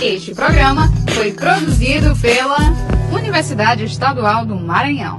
Este 0.00 0.32
programa 0.32 0.88
foi 1.12 1.32
produzido 1.32 2.14
pela 2.20 2.56
Universidade 3.12 3.82
Estadual 3.82 4.46
do 4.46 4.54
Maranhão. 4.54 5.18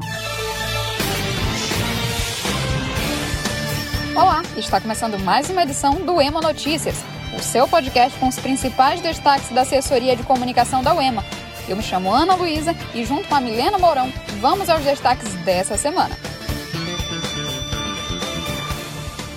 Olá, 4.15 4.41
está 4.55 4.79
começando 4.79 5.19
mais 5.19 5.49
uma 5.49 5.63
edição 5.63 5.95
do 5.95 6.21
EMA 6.21 6.39
Notícias, 6.39 6.95
o 7.37 7.43
seu 7.43 7.67
podcast 7.67 8.17
com 8.19 8.29
os 8.29 8.39
principais 8.39 9.01
destaques 9.01 9.49
da 9.49 9.61
assessoria 9.61 10.15
de 10.15 10.23
comunicação 10.23 10.81
da 10.81 10.95
UEMA. 10.95 11.25
Eu 11.67 11.75
me 11.75 11.83
chamo 11.83 12.13
Ana 12.13 12.35
Luísa 12.35 12.73
e, 12.95 13.03
junto 13.03 13.27
com 13.27 13.35
a 13.35 13.41
Milena 13.41 13.77
Mourão, 13.77 14.09
vamos 14.39 14.69
aos 14.69 14.83
destaques 14.85 15.33
dessa 15.43 15.75
semana. 15.75 16.17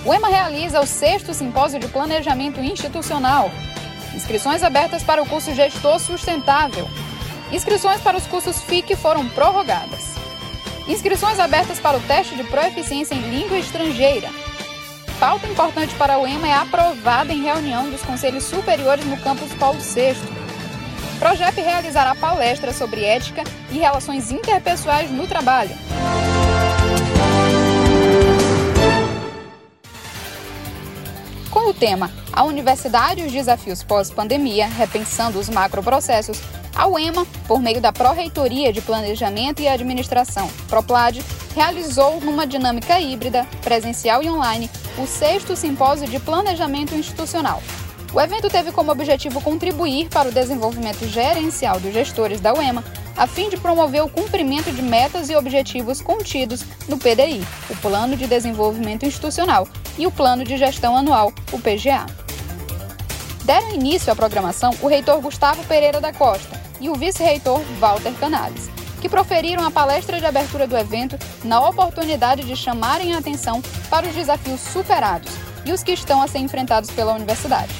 O 0.05 0.13
EMA 0.13 0.29
realiza 0.29 0.79
o 0.79 0.87
sexto 0.87 1.33
simpósio 1.33 1.81
de 1.81 1.89
planejamento 1.89 2.61
institucional. 2.61 3.51
Inscrições 4.23 4.63
abertas 4.63 5.03
para 5.03 5.21
o 5.21 5.25
curso 5.25 5.53
Gestor 5.53 5.99
Sustentável. 5.99 6.87
Inscrições 7.51 7.99
para 7.99 8.15
os 8.15 8.25
cursos 8.25 8.61
FIC 8.61 8.95
foram 8.95 9.27
prorrogadas. 9.27 10.15
Inscrições 10.87 11.39
abertas 11.39 11.77
para 11.77 11.97
o 11.97 11.99
teste 11.99 12.33
de 12.33 12.45
proeficiência 12.45 13.13
em 13.13 13.19
língua 13.19 13.57
estrangeira. 13.57 14.29
Pauta 15.19 15.45
importante 15.45 15.93
para 15.95 16.17
o 16.17 16.25
EMA 16.25 16.47
é 16.47 16.53
aprovada 16.53 17.33
em 17.33 17.43
reunião 17.43 17.89
dos 17.89 18.01
Conselhos 18.01 18.45
Superiores 18.45 19.05
no 19.05 19.17
campus 19.17 19.53
Paulo 19.55 19.81
VI. 19.81 20.15
Projeto 21.19 21.57
realizará 21.57 22.15
palestra 22.15 22.71
sobre 22.71 23.03
ética 23.03 23.43
e 23.71 23.77
relações 23.77 24.31
interpessoais 24.31 25.11
no 25.11 25.27
trabalho. 25.27 25.75
Com 31.53 31.69
o 31.69 31.73
tema 31.73 32.09
A 32.31 32.43
Universidade 32.45 33.21
e 33.21 33.25
os 33.27 33.31
Desafios 33.31 33.83
Pós-Pandemia, 33.83 34.65
repensando 34.65 35.37
os 35.37 35.49
macroprocessos, 35.49 36.41
a 36.75 36.87
UEMA, 36.87 37.27
por 37.47 37.61
meio 37.61 37.79
da 37.79 37.93
Pró-Reitoria 37.93 38.73
de 38.73 38.81
Planejamento 38.81 39.61
e 39.61 39.67
Administração, 39.67 40.49
PROPLAD, 40.67 41.23
realizou, 41.53 42.19
numa 42.21 42.47
dinâmica 42.47 42.99
híbrida, 42.99 43.45
presencial 43.61 44.23
e 44.23 44.31
online, 44.31 44.67
o 44.97 45.05
sexto 45.05 45.55
simpósio 45.55 46.07
de 46.07 46.17
planejamento 46.17 46.95
institucional. 46.95 47.61
O 48.11 48.19
evento 48.19 48.49
teve 48.49 48.71
como 48.71 48.91
objetivo 48.91 49.39
contribuir 49.39 50.09
para 50.09 50.29
o 50.29 50.31
desenvolvimento 50.31 51.07
gerencial 51.07 51.79
dos 51.79 51.93
gestores 51.93 52.41
da 52.41 52.51
UEMA, 52.55 52.83
a 53.15 53.27
fim 53.27 53.47
de 53.47 53.57
promover 53.57 54.01
o 54.01 54.09
cumprimento 54.09 54.71
de 54.71 54.81
metas 54.81 55.29
e 55.29 55.35
objetivos 55.35 56.01
contidos 56.01 56.65
no 56.87 56.97
PDI, 56.97 57.45
o 57.69 57.75
Plano 57.75 58.17
de 58.17 58.25
Desenvolvimento 58.25 59.05
Institucional, 59.05 59.67
e 59.97 60.07
o 60.07 60.11
Plano 60.11 60.43
de 60.43 60.57
Gestão 60.57 60.95
Anual, 60.95 61.31
o 61.51 61.59
PGA. 61.59 62.05
Deram 63.43 63.73
início 63.73 64.11
à 64.11 64.15
programação 64.15 64.71
o 64.81 64.87
reitor 64.87 65.19
Gustavo 65.21 65.63
Pereira 65.65 65.99
da 65.99 66.13
Costa 66.13 66.61
e 66.79 66.89
o 66.89 66.95
vice-reitor 66.95 67.59
Walter 67.79 68.13
Canales, 68.13 68.69
que 69.01 69.09
proferiram 69.09 69.65
a 69.65 69.71
palestra 69.71 70.19
de 70.19 70.25
abertura 70.25 70.65
do 70.65 70.77
evento 70.77 71.17
na 71.43 71.59
oportunidade 71.67 72.43
de 72.43 72.55
chamarem 72.55 73.13
a 73.13 73.17
atenção 73.17 73.61
para 73.89 74.07
os 74.07 74.15
desafios 74.15 74.61
superados 74.61 75.31
e 75.65 75.71
os 75.71 75.83
que 75.83 75.91
estão 75.91 76.21
a 76.21 76.27
ser 76.27 76.39
enfrentados 76.39 76.89
pela 76.91 77.13
universidade. 77.13 77.73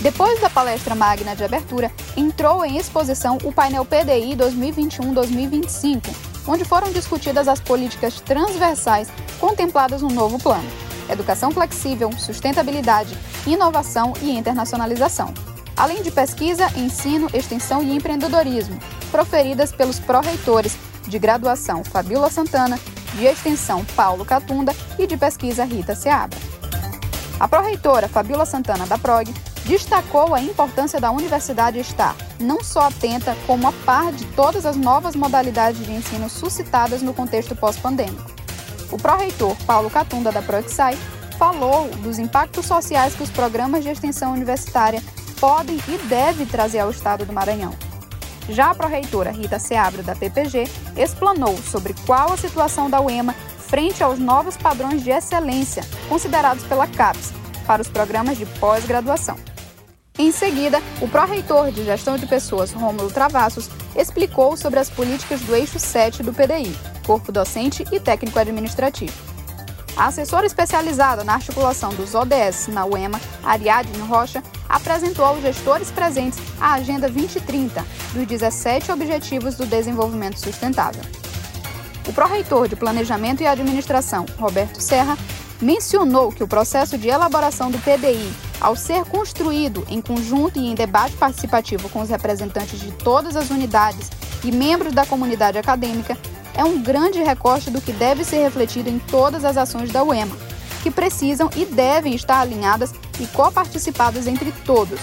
Depois 0.00 0.40
da 0.40 0.48
palestra 0.48 0.94
magna 0.94 1.34
de 1.34 1.42
abertura, 1.42 1.90
entrou 2.16 2.64
em 2.64 2.76
exposição 2.76 3.38
o 3.42 3.52
painel 3.52 3.84
PDI 3.84 4.36
2021-2025, 4.36 6.02
onde 6.46 6.64
foram 6.64 6.92
discutidas 6.92 7.48
as 7.48 7.60
políticas 7.60 8.20
transversais 8.20 9.08
contempladas 9.40 10.02
no 10.02 10.08
novo 10.08 10.38
plano: 10.38 10.68
educação 11.10 11.50
flexível, 11.50 12.10
sustentabilidade, 12.12 13.16
inovação 13.46 14.12
e 14.22 14.30
internacionalização, 14.30 15.32
além 15.76 16.02
de 16.02 16.10
pesquisa, 16.10 16.66
ensino, 16.76 17.28
extensão 17.34 17.82
e 17.82 17.94
empreendedorismo, 17.94 18.78
proferidas 19.10 19.72
pelos 19.72 19.98
pró-reitores 19.98 20.76
de 21.06 21.18
graduação 21.18 21.84
Fabiola 21.84 22.30
Santana, 22.30 22.78
de 23.14 23.24
extensão 23.24 23.84
Paulo 23.96 24.24
Catunda 24.24 24.74
e 24.98 25.06
de 25.06 25.16
pesquisa 25.16 25.64
Rita 25.64 25.94
Seabra. 25.94 26.38
A 27.38 27.46
pró-reitora 27.46 28.08
Fabiola 28.08 28.46
Santana 28.46 28.86
da 28.86 28.98
PROG 28.98 29.32
destacou 29.66 30.34
a 30.34 30.40
importância 30.40 31.00
da 31.00 31.10
universidade 31.10 31.78
estar 31.78 32.16
não 32.38 32.62
só 32.62 32.82
atenta, 32.82 33.36
como 33.46 33.66
a 33.66 33.72
par 33.84 34.12
de 34.12 34.24
todas 34.26 34.64
as 34.64 34.76
novas 34.76 35.16
modalidades 35.16 35.84
de 35.84 35.92
ensino 35.92 36.30
suscitadas 36.30 37.02
no 37.02 37.12
contexto 37.12 37.56
pós-pandêmico. 37.56 38.30
O 38.90 38.96
pró-reitor 38.96 39.56
Paulo 39.66 39.90
Catunda, 39.90 40.30
da 40.30 40.40
Proexai, 40.40 40.96
falou 41.38 41.88
dos 42.02 42.18
impactos 42.18 42.66
sociais 42.66 43.14
que 43.14 43.22
os 43.22 43.30
programas 43.30 43.82
de 43.82 43.90
extensão 43.90 44.32
universitária 44.32 45.02
podem 45.40 45.76
e 45.88 45.98
devem 46.06 46.46
trazer 46.46 46.78
ao 46.78 46.90
estado 46.90 47.26
do 47.26 47.32
Maranhão. 47.32 47.74
Já 48.48 48.70
a 48.70 48.74
pró-reitora 48.74 49.32
Rita 49.32 49.58
Seabra, 49.58 50.02
da 50.02 50.14
PPG, 50.14 50.68
explanou 50.96 51.56
sobre 51.58 51.94
qual 52.06 52.32
a 52.32 52.36
situação 52.36 52.88
da 52.88 53.00
UEMA 53.00 53.34
frente 53.58 54.04
aos 54.04 54.18
novos 54.20 54.56
padrões 54.56 55.02
de 55.02 55.10
excelência 55.10 55.82
considerados 56.08 56.62
pela 56.64 56.86
CAPES 56.86 57.32
para 57.66 57.82
os 57.82 57.88
programas 57.88 58.38
de 58.38 58.46
pós-graduação. 58.46 59.36
Em 60.18 60.32
seguida, 60.32 60.82
o 61.02 61.08
pró-reitor 61.08 61.70
de 61.70 61.84
Gestão 61.84 62.16
de 62.16 62.26
Pessoas, 62.26 62.72
Rômulo 62.72 63.10
Travassos, 63.10 63.68
explicou 63.94 64.56
sobre 64.56 64.78
as 64.78 64.88
políticas 64.88 65.42
do 65.42 65.54
eixo 65.54 65.78
7 65.78 66.22
do 66.22 66.32
PDI, 66.32 66.74
Corpo 67.06 67.30
Docente 67.30 67.84
e 67.92 68.00
Técnico 68.00 68.38
Administrativo. 68.38 69.12
A 69.94 70.06
assessora 70.06 70.46
especializada 70.46 71.22
na 71.22 71.34
articulação 71.34 71.94
dos 71.94 72.14
ODS 72.14 72.68
na 72.68 72.86
UEMA, 72.86 73.20
Ariadne 73.44 73.98
Rocha, 74.00 74.42
apresentou 74.66 75.24
aos 75.24 75.42
gestores 75.42 75.90
presentes 75.90 76.38
a 76.58 76.74
Agenda 76.74 77.08
2030 77.08 77.84
dos 78.14 78.26
17 78.26 78.92
Objetivos 78.92 79.56
do 79.56 79.66
Desenvolvimento 79.66 80.40
Sustentável. 80.40 81.02
O 82.08 82.12
pró-reitor 82.12 82.68
de 82.68 82.76
Planejamento 82.76 83.42
e 83.42 83.46
Administração, 83.46 84.24
Roberto 84.38 84.80
Serra, 84.80 85.16
mencionou 85.60 86.32
que 86.32 86.42
o 86.42 86.48
processo 86.48 86.96
de 86.96 87.08
elaboração 87.08 87.70
do 87.70 87.78
PDI 87.78 88.45
ao 88.60 88.74
ser 88.74 89.04
construído 89.04 89.84
em 89.88 90.00
conjunto 90.00 90.58
e 90.58 90.66
em 90.66 90.74
debate 90.74 91.16
participativo 91.16 91.88
com 91.88 92.00
os 92.00 92.08
representantes 92.08 92.80
de 92.80 92.90
todas 92.92 93.36
as 93.36 93.50
unidades 93.50 94.10
e 94.44 94.52
membros 94.52 94.92
da 94.92 95.04
comunidade 95.04 95.58
acadêmica, 95.58 96.16
é 96.54 96.64
um 96.64 96.80
grande 96.80 97.22
recorte 97.22 97.70
do 97.70 97.80
que 97.80 97.92
deve 97.92 98.24
ser 98.24 98.42
refletido 98.42 98.88
em 98.88 98.98
todas 98.98 99.44
as 99.44 99.56
ações 99.56 99.92
da 99.92 100.02
UEMA, 100.02 100.36
que 100.82 100.90
precisam 100.90 101.50
e 101.54 101.64
devem 101.64 102.14
estar 102.14 102.40
alinhadas 102.40 102.92
e 103.20 103.26
coparticipadas 103.26 104.26
entre 104.26 104.52
todos, 104.64 105.00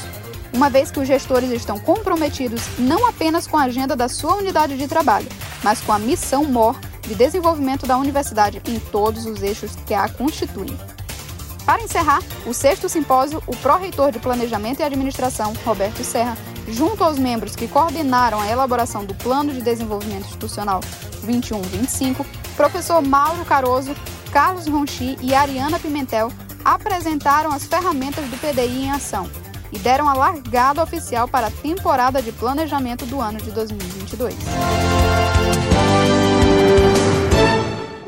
uma 0.53 0.69
vez 0.69 0.91
que 0.91 0.99
os 0.99 1.07
gestores 1.07 1.51
estão 1.51 1.79
comprometidos 1.79 2.61
não 2.77 3.07
apenas 3.07 3.47
com 3.47 3.57
a 3.57 3.63
agenda 3.63 3.95
da 3.95 4.07
sua 4.07 4.35
unidade 4.35 4.77
de 4.77 4.87
trabalho, 4.87 5.27
mas 5.63 5.81
com 5.81 5.91
a 5.91 5.99
missão 5.99 6.45
MOR 6.45 6.79
de 7.01 7.15
desenvolvimento 7.15 7.85
da 7.85 7.97
universidade 7.97 8.61
em 8.67 8.79
todos 8.79 9.25
os 9.25 9.41
eixos 9.41 9.75
que 9.85 9.93
a 9.93 10.07
constituem. 10.07 10.77
Para 11.65 11.81
encerrar, 11.81 12.21
o 12.45 12.53
sexto 12.53 12.89
simpósio, 12.89 13.41
o 13.47 13.55
pró-reitor 13.55 14.11
de 14.11 14.19
Planejamento 14.19 14.81
e 14.81 14.83
Administração, 14.83 15.53
Roberto 15.65 16.03
Serra, 16.03 16.37
junto 16.67 17.03
aos 17.03 17.17
membros 17.17 17.55
que 17.55 17.67
coordenaram 17.67 18.39
a 18.39 18.47
elaboração 18.47 19.05
do 19.05 19.13
Plano 19.15 19.53
de 19.53 19.61
Desenvolvimento 19.61 20.25
Institucional 20.25 20.81
21-25, 21.25 22.25
professor 22.55 23.01
Mauro 23.01 23.45
Caroso, 23.45 23.95
Carlos 24.31 24.67
Ronchi 24.67 25.17
e 25.21 25.33
Ariana 25.33 25.79
Pimentel 25.79 26.31
apresentaram 26.65 27.51
as 27.51 27.65
ferramentas 27.65 28.25
do 28.25 28.37
PDI 28.37 28.85
em 28.85 28.91
ação 28.91 29.29
e 29.71 29.79
deram 29.79 30.07
a 30.07 30.13
largada 30.13 30.83
oficial 30.83 31.27
para 31.27 31.47
a 31.47 31.51
temporada 31.51 32.21
de 32.21 32.31
planejamento 32.31 33.05
do 33.05 33.19
ano 33.19 33.39
de 33.39 33.51
2022. 33.51 34.35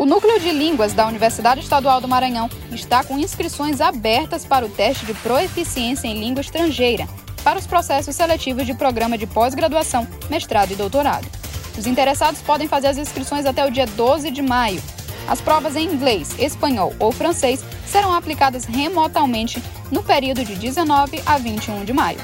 O 0.05 0.07
Núcleo 0.07 0.39
de 0.39 0.51
Línguas 0.51 0.93
da 0.93 1.07
Universidade 1.07 1.61
Estadual 1.61 1.99
do 1.99 2.07
Maranhão 2.07 2.47
está 2.71 3.03
com 3.03 3.17
inscrições 3.17 3.81
abertas 3.81 4.45
para 4.45 4.63
o 4.63 4.69
teste 4.69 5.03
de 5.03 5.15
proeficiência 5.15 6.07
em 6.07 6.19
língua 6.19 6.41
estrangeira 6.41 7.09
para 7.43 7.57
os 7.57 7.65
processos 7.65 8.15
seletivos 8.15 8.67
de 8.67 8.75
programa 8.75 9.17
de 9.17 9.25
pós-graduação, 9.25 10.07
mestrado 10.29 10.69
e 10.69 10.75
doutorado. 10.75 11.27
Os 11.75 11.87
interessados 11.87 12.39
podem 12.39 12.67
fazer 12.67 12.89
as 12.89 12.99
inscrições 12.99 13.47
até 13.47 13.65
o 13.65 13.71
dia 13.71 13.87
12 13.87 14.29
de 14.29 14.43
maio. 14.43 14.79
As 15.27 15.41
provas 15.41 15.75
em 15.75 15.87
inglês, 15.87 16.37
espanhol 16.37 16.93
ou 16.99 17.11
francês 17.11 17.65
serão 17.87 18.13
aplicadas 18.13 18.65
remotamente 18.65 19.59
no 19.91 20.03
período 20.03 20.45
de 20.45 20.53
19 20.53 21.19
a 21.25 21.39
21 21.39 21.83
de 21.83 21.93
maio. 21.93 22.19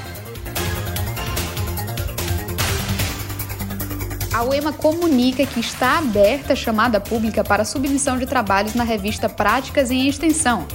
A 4.32 4.42
UEMA 4.44 4.72
comunica 4.72 5.44
que 5.44 5.60
está 5.60 5.98
aberta 5.98 6.54
a 6.54 6.56
chamada 6.56 6.98
pública 6.98 7.44
para 7.44 7.66
submissão 7.66 8.18
de 8.18 8.24
trabalhos 8.24 8.72
na 8.74 8.82
revista 8.82 9.28
Práticas 9.28 9.90
em 9.90 10.08
Extensão. 10.08 10.66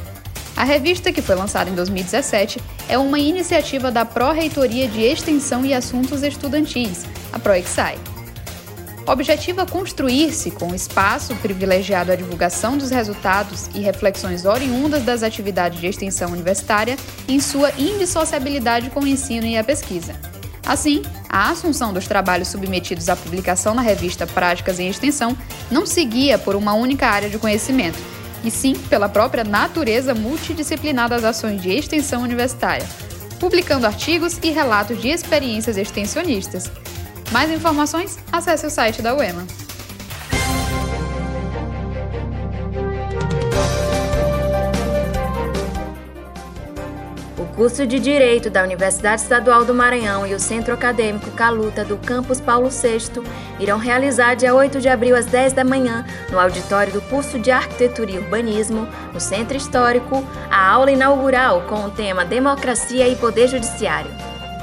A 0.56 0.63
revista, 0.63 1.12
que 1.12 1.24
foi 1.24 1.36
lançada 1.36 1.68
em 1.68 1.74
2017, 1.74 2.62
é 2.88 3.00
uma 3.00 3.18
iniciativa 3.18 3.92
da 3.92 4.06
Pró-Reitoria 4.06 4.88
de 4.88 5.01
Extensão 5.01 5.65
e 5.65 5.74
Assuntos 5.74 6.21
Estudantis, 6.21 7.04
a 7.33 7.39
ProExai. 7.39 7.98
objetiva 9.07 9.65
construir-se 9.65 10.51
com 10.51 10.75
espaço 10.75 11.36
privilegiado 11.38 12.12
à 12.12 12.15
divulgação 12.15 12.77
dos 12.77 12.92
resultados 12.92 13.68
e 13.74 13.80
reflexões 13.80 14.45
oriundas 14.45 15.03
das 15.03 15.24
atividades 15.24 15.80
de 15.80 15.88
extensão 15.88 16.31
universitária 16.31 16.95
em 17.27 17.39
sua 17.39 17.71
indissociabilidade 17.77 18.92
com 18.92 19.00
o 19.00 19.07
ensino 19.07 19.48
e 19.48 19.57
a 19.57 19.63
pesquisa. 19.63 20.37
Assim, 20.68 21.02
a 21.30 21.50
assunção 21.50 21.94
dos 21.94 22.08
trabalhos 22.08 22.50
submetidos 22.50 23.08
à 23.08 23.16
publicação 23.16 23.74
na 23.74 23.81
revista 23.81 24.28
Práticas 24.28 24.80
em 24.80 24.90
Extensão 24.90 25.36
não 25.72 25.86
seguia 25.86 26.38
por 26.38 26.58
uma 26.58 26.74
única 26.74 27.08
área 27.08 27.30
de 27.30 27.40
conhecimento, 27.40 27.98
e 28.44 28.52
sim 28.52 28.75
pela 28.90 29.08
própria 29.08 29.46
natureza 29.46 30.14
multidisciplinar 30.14 31.08
das 31.08 31.24
ações 31.24 31.62
de 31.62 31.69
extensão 31.69 32.22
universitária, 32.22 32.86
publicando 33.40 33.88
artigos 33.88 34.38
e 34.44 34.50
relatos 34.50 35.02
de 35.02 35.08
experiências 35.08 35.78
extensionistas, 35.78 36.70
mais 37.31 37.50
informações? 37.50 38.18
Acesse 38.30 38.66
o 38.66 38.70
site 38.70 39.02
da 39.02 39.16
UEMA. 39.16 39.67
Curso 47.57 47.88
de 47.88 48.00
Direito 48.00 48.51
da 48.51 48.62
Universidade 48.62 49.19
Estadual 49.19 49.65
do 49.65 49.74
Maranhão 49.74 50.27
e 50.27 50.33
o 50.36 50.39
Centro 50.39 50.75
Acadêmico 50.75 51.31
Caluta 51.31 51.83
do 51.83 51.98
Campus 51.98 52.39
Paulo 52.39 52.69
VI 52.69 53.24
irão 53.59 53.80
realizar 53.80 54.36
dia 54.36 54.54
8 54.54 54.80
de 54.80 54.88
abril 54.88 55.15
às 55.15 55.25
10 55.25 55.54
da 55.54 55.63
manhã, 55.63 56.06
no 56.31 56.39
auditório 56.39 56.94
do 56.94 57.01
curso 57.01 57.39
de 57.39 57.50
Arquitetura 57.50 58.12
e 58.12 58.19
Urbanismo, 58.19 58.88
no 59.12 59.19
Centro 59.19 59.57
Histórico, 59.57 60.24
a 60.51 60.69
aula 60.69 60.92
inaugural 60.92 61.63
com 61.63 61.83
o 61.83 61.89
tema 61.89 62.24
Democracia 62.24 63.07
e 63.07 63.15
Poder 63.15 63.48
Judiciário. 63.48 64.12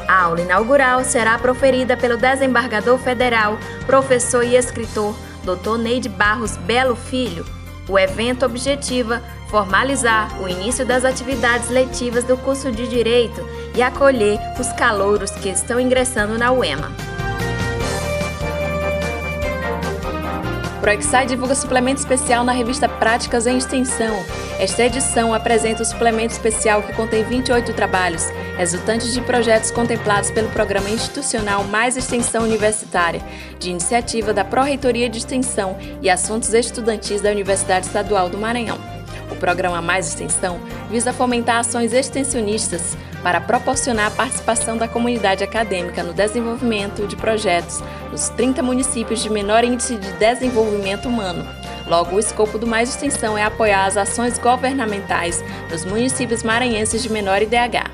A 0.07 0.23
aula 0.23 0.43
inaugural 0.43 1.03
será 1.03 1.37
proferida 1.37 1.97
pelo 1.97 2.17
desembargador 2.17 2.97
federal, 2.99 3.59
professor 3.87 4.45
e 4.45 4.55
escritor 4.55 5.17
Dr. 5.43 5.79
Neide 5.79 6.09
Barros 6.09 6.57
Belo 6.59 6.95
Filho. 6.95 7.45
O 7.89 7.99
evento 7.99 8.47
objetiva 8.47 9.21
formalizar 9.55 10.43
o 10.43 10.49
início 10.49 10.85
das 10.85 11.05
atividades 11.05 11.69
letivas 11.69 12.25
do 12.25 12.37
curso 12.37 12.73
de 12.73 12.89
Direito 12.89 13.41
e 13.77 13.83
acolher 13.83 14.37
os 14.59 14.73
calouros 14.73 15.31
que 15.31 15.49
estão 15.49 15.79
ingressando 15.79 16.37
na 16.37 16.51
UEMA. 16.51 16.91
Proexai 20.81 21.25
divulga 21.27 21.55
suplemento 21.55 22.01
especial 22.01 22.43
na 22.43 22.51
revista 22.51 22.89
Práticas 22.89 23.47
em 23.47 23.57
Extensão. 23.57 24.17
Esta 24.59 24.87
edição 24.87 25.33
apresenta 25.33 25.83
o 25.83 25.87
suplemento 25.87 26.33
especial 26.33 26.83
que 26.83 26.93
contém 26.93 27.23
28 27.23 27.73
trabalhos, 27.75 28.25
resultantes 28.59 29.15
de 29.15 29.21
projetos 29.21 29.71
contemplados 29.71 30.33
pelo 30.33 30.49
Programa 30.49 30.91
Institucional 30.91 31.63
Mais 31.63 31.97
Extensão 31.97 32.43
Universitária, 32.43 33.23
de 33.61 33.71
iniciativa 33.71 34.35
da 34.35 34.45
Pró-Reitoria 34.45 35.09
de 35.09 35.19
Extensão 35.19 35.79
e 36.03 36.11
Assuntos 36.11 36.53
Estudantis 36.53 37.21
da 37.21 37.31
Universidade 37.31 37.87
Estadual 37.87 38.29
do 38.29 38.37
Maranhão. 38.37 38.94
O 39.31 39.37
programa 39.37 39.81
Mais 39.81 40.09
Extensão 40.09 40.61
visa 40.91 41.13
fomentar 41.13 41.59
ações 41.59 41.93
extensionistas 41.93 42.97
para 43.23 43.41
proporcionar 43.41 44.09
a 44.09 44.11
participação 44.11 44.77
da 44.77 44.87
comunidade 44.87 45.43
acadêmica 45.43 46.03
no 46.03 46.13
desenvolvimento 46.13 47.07
de 47.07 47.17
projetos 47.17 47.83
nos 48.11 48.29
30 48.31 48.63
municípios 48.63 49.23
de 49.23 49.31
menor 49.31 49.65
índice 49.65 49.97
de 49.97 50.13
desenvolvimento 50.13 51.09
humano. 51.09 51.45
Logo, 51.87 52.17
o 52.17 52.19
escopo 52.19 52.59
do 52.59 52.67
Mais 52.67 52.91
Extensão 52.91 53.37
é 53.37 53.43
apoiar 53.43 53.87
as 53.87 53.97
ações 53.97 54.39
governamentais 54.39 55.43
dos 55.69 55.85
municípios 55.85 56.43
maranhenses 56.43 57.03
de 57.03 57.11
menor 57.11 57.43
IDH. 57.43 57.91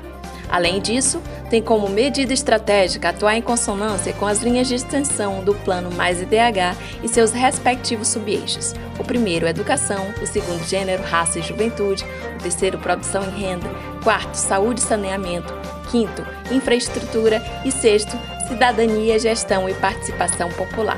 Além 0.49 0.81
disso, 0.81 1.21
tem 1.51 1.61
como 1.61 1.89
medida 1.89 2.31
estratégica 2.31 3.09
atuar 3.09 3.35
em 3.35 3.41
consonância 3.41 4.13
com 4.13 4.25
as 4.25 4.41
linhas 4.41 4.69
de 4.69 4.75
extensão 4.75 5.43
do 5.43 5.53
Plano 5.53 5.91
Mais 5.91 6.21
IDH 6.21 6.77
e 7.03 7.09
seus 7.09 7.31
respectivos 7.31 8.07
subeixos. 8.07 8.73
O 8.97 9.03
primeiro, 9.03 9.45
educação, 9.45 10.13
o 10.21 10.25
segundo, 10.25 10.63
gênero, 10.63 11.03
raça 11.03 11.39
e 11.39 11.41
juventude, 11.41 12.05
o 12.39 12.41
terceiro, 12.41 12.77
produção 12.77 13.21
e 13.23 13.41
renda, 13.41 13.69
quarto, 14.01 14.35
saúde 14.35 14.79
e 14.79 14.83
saneamento, 14.83 15.53
quinto, 15.91 16.25
infraestrutura 16.49 17.43
e 17.65 17.71
sexto, 17.71 18.17
cidadania, 18.47 19.19
gestão 19.19 19.67
e 19.67 19.73
participação 19.73 20.47
popular. 20.51 20.97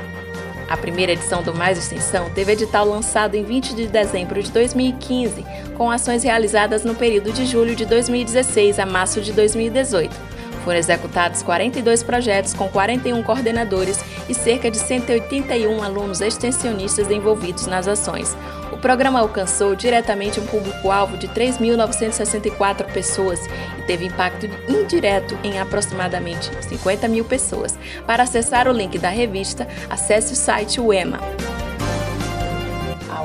A 0.68 0.76
primeira 0.76 1.12
edição 1.12 1.42
do 1.42 1.52
Mais 1.52 1.76
Extensão 1.76 2.30
teve 2.30 2.52
edital 2.52 2.86
lançado 2.86 3.34
em 3.34 3.42
20 3.42 3.74
de 3.74 3.86
dezembro 3.86 4.42
de 4.42 4.50
2015, 4.52 5.44
com 5.76 5.90
ações 5.90 6.22
realizadas 6.22 6.84
no 6.84 6.94
período 6.94 7.32
de 7.32 7.44
julho 7.44 7.74
de 7.74 7.84
2016 7.84 8.78
a 8.78 8.86
março 8.86 9.20
de 9.20 9.32
2018. 9.32 10.23
Foram 10.64 10.78
executados 10.78 11.42
42 11.42 12.02
projetos 12.02 12.54
com 12.54 12.68
41 12.68 13.22
coordenadores 13.22 14.02
e 14.28 14.34
cerca 14.34 14.70
de 14.70 14.78
181 14.78 15.82
alunos 15.82 16.22
extensionistas 16.22 17.10
envolvidos 17.10 17.66
nas 17.66 17.86
ações. 17.86 18.34
O 18.72 18.78
programa 18.78 19.20
alcançou 19.20 19.76
diretamente 19.76 20.40
um 20.40 20.46
público-alvo 20.46 21.18
de 21.18 21.28
3.964 21.28 22.86
pessoas 22.92 23.40
e 23.78 23.82
teve 23.82 24.06
impacto 24.06 24.48
indireto 24.68 25.38
em 25.44 25.60
aproximadamente 25.60 26.50
50 26.68 27.06
mil 27.08 27.24
pessoas. 27.24 27.78
Para 28.06 28.22
acessar 28.22 28.66
o 28.66 28.72
link 28.72 28.98
da 28.98 29.10
revista, 29.10 29.68
acesse 29.90 30.32
o 30.32 30.36
site 30.36 30.80
UEMA. 30.80 31.20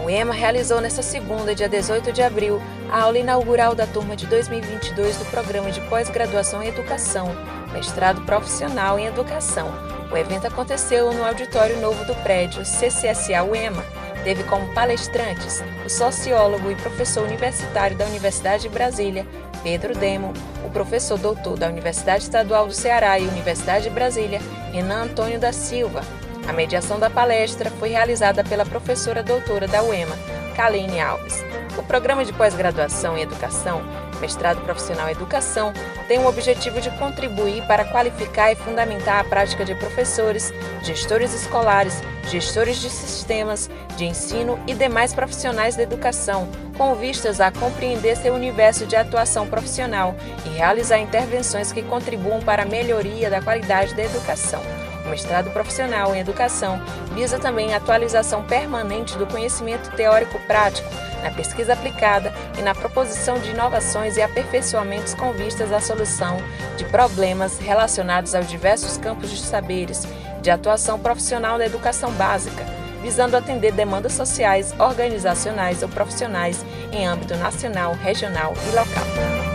UEMA 0.09 0.33
realizou 0.33 0.81
nesta 0.81 1.03
segunda, 1.03 1.53
dia 1.53 1.69
18 1.69 2.11
de 2.11 2.23
abril, 2.23 2.59
a 2.91 3.03
aula 3.03 3.19
inaugural 3.19 3.75
da 3.75 3.85
turma 3.85 4.15
de 4.15 4.25
2022 4.25 5.17
do 5.17 5.25
Programa 5.25 5.69
de 5.69 5.79
Pós-Graduação 5.81 6.63
em 6.63 6.69
Educação, 6.69 7.29
mestrado 7.71 8.21
profissional 8.21 8.97
em 8.97 9.06
Educação. 9.06 9.71
O 10.11 10.17
evento 10.17 10.47
aconteceu 10.47 11.13
no 11.13 11.23
auditório 11.23 11.79
novo 11.79 12.03
do 12.06 12.15
prédio 12.23 12.65
CCSA 12.65 13.44
UEMA. 13.44 13.85
Teve 14.23 14.44
como 14.45 14.73
palestrantes 14.73 15.63
o 15.85 15.89
sociólogo 15.89 16.71
e 16.71 16.75
professor 16.75 17.23
universitário 17.23 17.95
da 17.95 18.06
Universidade 18.06 18.63
de 18.63 18.69
Brasília, 18.69 19.27
Pedro 19.61 19.94
Demo, 19.94 20.33
o 20.65 20.71
professor 20.71 21.19
doutor 21.19 21.56
da 21.56 21.67
Universidade 21.67 22.23
Estadual 22.23 22.65
do 22.65 22.73
Ceará 22.73 23.19
e 23.19 23.27
Universidade 23.27 23.83
de 23.83 23.91
Brasília, 23.91 24.41
Renan 24.73 25.03
Antônio 25.03 25.39
da 25.39 25.53
Silva. 25.53 26.01
A 26.49 26.51
mediação 26.51 26.99
da 26.99 27.11
palestra 27.11 27.69
foi 27.69 27.89
realizada 27.89 28.43
pela 28.43 28.65
professora 28.65 29.21
doutora 29.21 29.67
da 29.67 29.83
UEMA, 29.83 30.17
Kaline 30.55 30.99
Alves. 30.99 31.45
O 31.77 31.83
programa 31.83 32.25
de 32.25 32.33
pós-graduação 32.33 33.15
em 33.15 33.21
educação, 33.21 33.83
mestrado 34.19 34.59
profissional 34.61 35.07
em 35.07 35.11
educação, 35.11 35.71
tem 36.07 36.17
o 36.17 36.27
objetivo 36.27 36.81
de 36.81 36.89
contribuir 36.97 37.61
para 37.67 37.85
qualificar 37.85 38.51
e 38.51 38.55
fundamentar 38.55 39.19
a 39.19 39.23
prática 39.23 39.63
de 39.63 39.75
professores, 39.75 40.51
gestores 40.81 41.35
escolares, 41.35 42.01
gestores 42.25 42.77
de 42.77 42.89
sistemas 42.89 43.69
de 43.95 44.05
ensino 44.05 44.59
e 44.65 44.73
demais 44.73 45.13
profissionais 45.13 45.75
da 45.75 45.83
educação, 45.83 46.49
com 46.75 46.95
vistas 46.95 47.39
a 47.39 47.51
compreender 47.51 48.17
seu 48.17 48.33
universo 48.33 48.87
de 48.87 48.95
atuação 48.95 49.45
profissional 49.45 50.15
e 50.47 50.49
realizar 50.49 50.97
intervenções 50.97 51.71
que 51.71 51.83
contribuam 51.83 52.41
para 52.41 52.63
a 52.63 52.65
melhoria 52.65 53.29
da 53.29 53.39
qualidade 53.39 53.94
da 53.94 54.03
educação. 54.03 54.79
Mestrado 55.09 55.49
profissional 55.51 56.16
em 56.16 56.19
educação 56.19 56.80
visa 57.13 57.39
também 57.39 57.73
a 57.73 57.78
atualização 57.78 58.44
permanente 58.44 59.18
do 59.18 59.25
conhecimento 59.25 59.89
teórico-prático 59.95 60.87
na 61.23 61.31
pesquisa 61.31 61.73
aplicada 61.73 62.33
e 62.57 62.61
na 62.61 62.73
proposição 62.73 63.39
de 63.39 63.49
inovações 63.49 64.18
e 64.18 64.21
aperfeiçoamentos 64.21 65.13
com 65.13 65.33
vistas 65.33 65.71
à 65.71 65.80
solução 65.80 66.37
de 66.78 66.85
problemas 66.85 67.59
relacionados 67.59 68.33
aos 68.35 68.47
diversos 68.47 68.97
campos 68.97 69.30
de 69.30 69.39
saberes 69.39 70.07
de 70.42 70.49
atuação 70.49 70.97
profissional 70.99 71.57
da 71.57 71.66
educação 71.66 72.11
básica, 72.13 72.66
visando 73.01 73.35
atender 73.35 73.73
demandas 73.73 74.13
sociais, 74.13 74.73
organizacionais 74.80 75.83
ou 75.83 75.89
profissionais 75.89 76.63
em 76.94 77.06
âmbito 77.06 77.35
nacional, 77.35 77.94
regional 77.94 78.54
e 78.68 78.75
local. 78.75 79.48